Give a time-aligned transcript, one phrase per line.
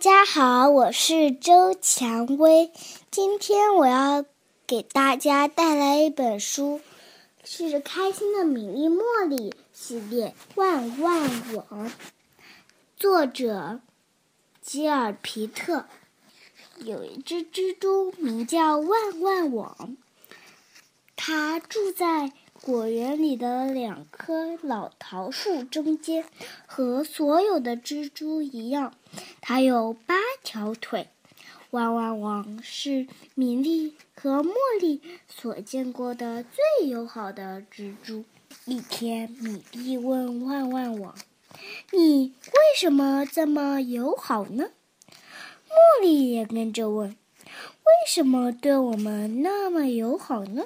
[0.00, 2.72] 大家好，我是周蔷薇。
[3.10, 4.24] 今天我要
[4.66, 6.80] 给大家带来一本书，
[7.44, 11.90] 是《开心的米粒茉莉》系列《万万网》，
[12.96, 13.82] 作者
[14.62, 15.84] 吉尔皮特。
[16.78, 19.98] 有一只蜘蛛名叫万万网，
[21.14, 22.32] 它住在。
[22.62, 26.24] 果园里的两棵老桃树中间，
[26.66, 28.92] 和所有的蜘蛛一样，
[29.40, 31.08] 它有八条腿。
[31.70, 38.24] 汪汪汪是米粒和茉莉所见过的最友好的蜘蛛。
[38.66, 41.14] 一天，米粒问汪汪汪
[41.92, 44.70] ：“你为什么这么友好呢？”
[45.70, 47.16] 茉莉也跟着问
[47.48, 50.64] ：“为什么对我们那么友好呢？”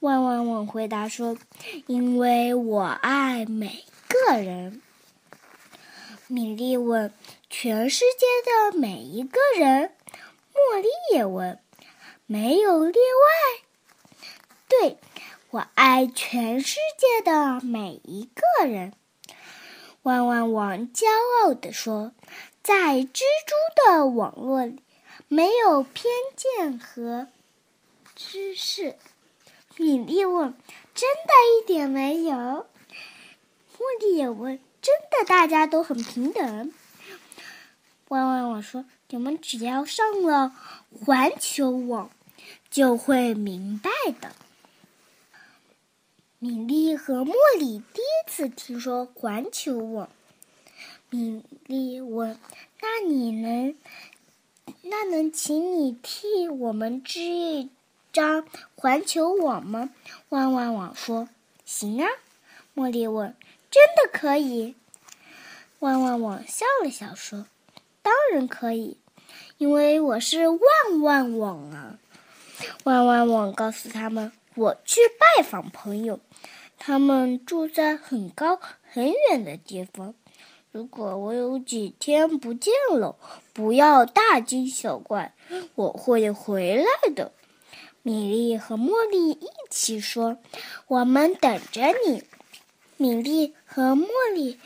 [0.00, 1.36] 汪汪汪回答说
[1.86, 4.80] ：“因为我爱每个人。”
[6.26, 7.12] 米粒问
[7.50, 8.26] ：“全世界
[8.72, 9.92] 的每一个人？”
[10.56, 11.58] 茉莉也问
[12.24, 14.18] ：“没有例外
[14.68, 14.96] ？”“对，
[15.50, 18.94] 我爱全世界的每一个人。”
[20.02, 21.04] 万万网骄
[21.42, 22.14] 傲地说
[22.64, 23.54] ：“在蜘蛛
[23.84, 24.82] 的网络里，
[25.28, 27.28] 没有偏见和
[28.16, 28.96] 知识。”
[29.80, 30.52] 米粒问
[30.94, 32.36] ：“真的一点没有？”
[33.78, 36.70] 茉莉也问：“真的大家都很平等？”
[38.08, 40.54] 汪汪网说：“你们只要上了
[41.06, 42.10] 环球网，
[42.70, 44.32] 就会明白的。”
[46.38, 50.10] 米粒和茉莉第一次听说环球网。
[51.08, 52.38] 米粒问
[52.82, 53.74] ：“那你能，
[54.82, 57.70] 那能请你替我们织一？”
[58.12, 58.44] 张
[58.74, 59.90] 环球网吗？
[60.28, 61.28] 万万网说
[61.64, 62.08] ：“行啊。”
[62.74, 63.34] 茉莉问
[63.70, 64.74] ：“真的可以？”
[65.80, 67.46] 万万网笑了笑说
[68.02, 68.96] ：“当然可以，
[69.58, 70.60] 因为我是万
[71.02, 71.98] 万网啊！”
[72.84, 76.20] 万万网告诉他们：“我去拜访朋友，
[76.78, 80.14] 他们住在很高很远的地方。
[80.70, 83.16] 如果我有几天不见了，
[83.52, 85.34] 不要大惊小怪，
[85.74, 87.32] 我会回来的。”
[88.02, 90.38] 米粒和茉莉一起说
[90.88, 92.24] ：“我们等着你。”
[92.96, 94.58] 米粒和茉莉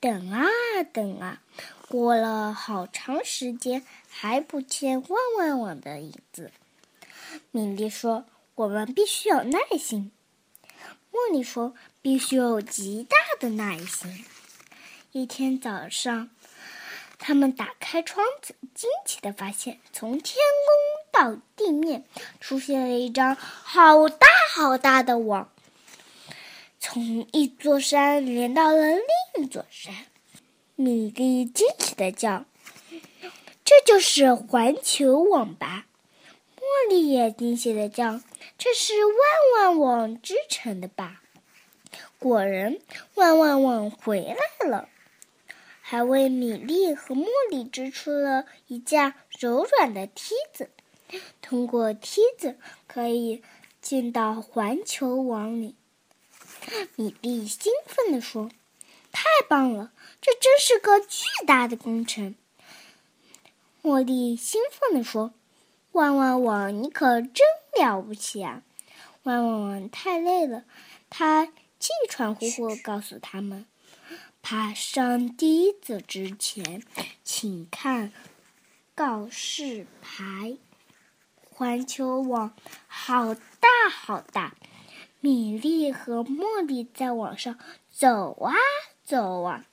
[0.00, 0.46] 等啊
[0.92, 1.42] 等啊，
[1.88, 6.50] 过了好长时间，还不见万万网的影子。
[7.50, 8.24] 米粒说
[8.56, 10.12] ：“我们必须有耐心。”
[11.12, 14.24] 茉莉说：“必须有极大的耐心。”
[15.12, 16.30] 一天早上。
[17.18, 22.04] 他们打开窗子，惊奇的发现，从天空到地面
[22.40, 25.50] 出现了一张好大好大的网，
[26.78, 28.86] 从一座山连到了
[29.34, 29.94] 另一座山。
[30.74, 32.44] 米莉惊喜的叫
[33.64, 35.86] ：“这就是环球网吧！”
[36.60, 38.20] 茉莉也惊喜的叫
[38.58, 39.14] ：“这是万
[39.54, 41.22] 万网织成的吧？”
[42.20, 42.76] 果然，
[43.14, 44.90] 万万网回来了。
[45.80, 50.68] 还为米粒和茉莉织出了一架柔软的梯子，
[51.40, 53.42] 通过梯子可以
[53.80, 55.74] 进到环球网里。
[56.96, 58.50] 米粒兴奋地说
[59.12, 62.34] ：“太棒了，这真是个巨大的工程。”
[63.82, 65.32] 茉莉兴奋地说
[65.92, 67.46] ：“万万网，你可真
[67.78, 68.62] 了不起啊！”
[69.22, 70.64] 万万网太累了，
[71.08, 73.66] 他气喘呼呼告诉他们。
[74.42, 76.82] 爬上梯子之前，
[77.24, 78.12] 请看
[78.94, 80.56] 告示牌。
[81.58, 82.54] 环球网
[82.86, 84.54] 好大好大，
[85.20, 87.58] 米粒和茉莉在网上
[87.90, 88.52] 走啊
[89.02, 89.64] 走啊。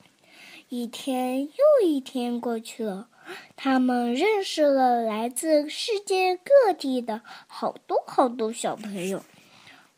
[0.70, 3.10] 一天又一天过去了，
[3.54, 9.22] 他们认识了来自世界各地的好多好多小朋友。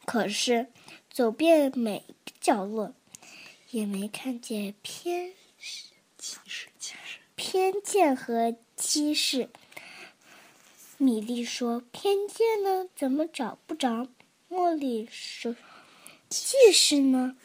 [0.04, 0.66] 可是，
[1.08, 2.94] 走遍每个角落。
[3.70, 5.32] 也没看见偏
[6.18, 6.68] 歧视、
[7.36, 9.50] 偏见和歧视。
[10.98, 12.89] 米莉说：“偏见呢？
[12.97, 14.09] 怎么找不着？”
[14.48, 15.54] 茉莉说
[16.31, 17.37] ：“歧视呢？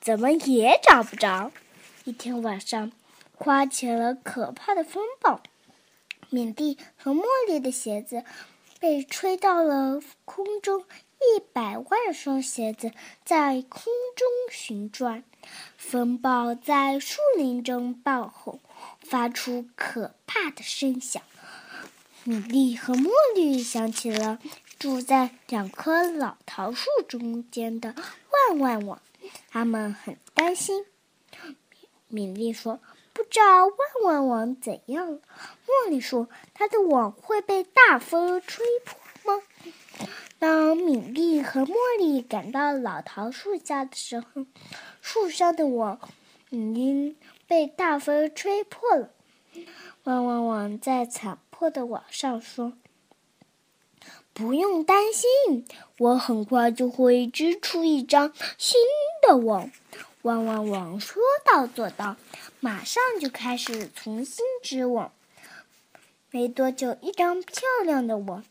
[0.00, 1.52] 怎么也找不着？”
[2.04, 2.90] 一天晚上，
[3.36, 5.40] 刮起了可怕的风暴，
[6.30, 8.24] 米莉和茉莉的鞋子
[8.80, 10.84] 被吹到了空中。
[11.18, 12.92] 一百万双鞋子
[13.24, 15.24] 在空中旋转，
[15.78, 18.60] 风暴在树林中爆吼，
[19.00, 21.22] 发出可怕的声响。
[22.28, 24.40] 米粒和茉莉想起了
[24.80, 27.94] 住在两棵老桃树中间的
[28.50, 29.00] 万万网，
[29.48, 30.84] 他们很担心。
[32.08, 32.80] 米粒说
[33.14, 35.20] ：“不知道万万网怎样。
[35.66, 38.98] 茉莉说：“它的网会被大风吹破
[39.36, 39.42] 吗？”
[40.40, 44.46] 当米莉和茉莉赶到老桃树下的时候，
[45.00, 46.00] 树上的网
[46.50, 49.10] 已经被大风吹破了。
[50.02, 52.74] 万万网在草破的网上说
[54.34, 55.66] ：“不用担心，
[55.96, 58.78] 我很快就会织出一张新
[59.26, 59.70] 的网。”
[60.20, 62.16] 汪汪汪说到做到，
[62.60, 65.12] 马上就开始重新织网。
[66.30, 68.44] 没多久，一张漂亮的网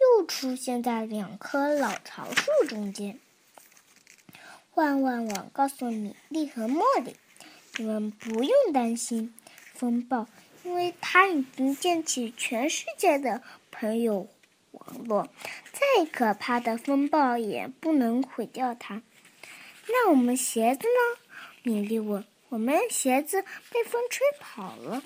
[0.00, 3.20] 又出现在两棵老桃树中间。
[4.74, 7.14] 万万网告诉米莉和茉莉
[7.78, 9.32] ：“你们不用担心
[9.74, 10.26] 风暴，
[10.64, 14.28] 因为它已经建起全世界的朋友
[14.72, 15.28] 网络，
[15.72, 19.02] 再可怕的风暴也不能毁掉它。”
[19.88, 21.20] 那我们鞋子呢？
[21.62, 22.24] 米莉问。
[22.50, 25.02] 我们鞋子被风吹跑了。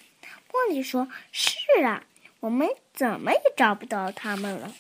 [0.51, 2.05] 茉莉说：“是啊，
[2.41, 4.75] 我们怎么也找不到他们了。”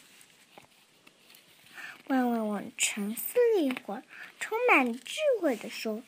[2.08, 4.02] 万万万沉思了一会儿，
[4.40, 6.02] 充满智慧地说：“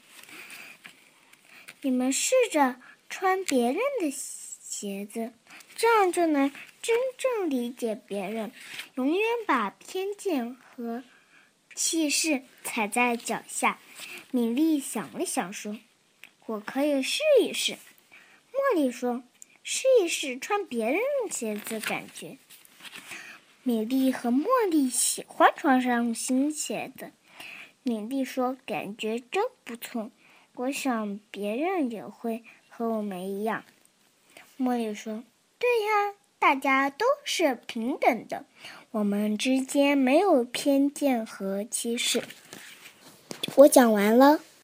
[1.82, 4.48] 你们试着穿别人的鞋
[4.81, 5.33] 鞋子，
[5.75, 8.53] 这样就能真正理解别人，
[8.95, 11.03] 永远把偏见和……”
[11.75, 13.81] 气势踩在脚下，
[14.31, 15.79] 米莉想了想说
[16.47, 17.79] ：“我可以试一试。”
[18.53, 19.25] 茉莉说
[19.65, 22.39] ：“试一试穿别人的鞋子，感觉。”
[23.65, 27.11] 米莉和茉莉喜欢穿上新鞋子。
[27.83, 30.11] 米莉说：“感觉真不错，
[30.55, 33.65] 我想别人也会和我们一样。”
[34.58, 35.22] 茉莉说
[35.58, 38.44] ：“对呀，大家都是平等的。”
[38.90, 42.22] 我们之间没有偏见和歧视。
[43.56, 44.40] 我讲完了。